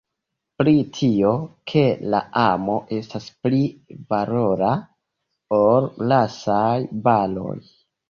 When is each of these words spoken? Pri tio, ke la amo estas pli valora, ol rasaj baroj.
Pri 0.61 0.71
tio, 0.95 1.33
ke 1.73 1.83
la 2.15 2.23
amo 2.45 2.79
estas 3.01 3.29
pli 3.45 3.61
valora, 4.17 4.73
ol 5.63 5.93
rasaj 6.11 6.77
baroj. 7.09 7.59